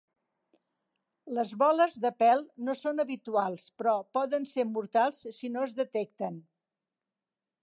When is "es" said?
5.71-5.81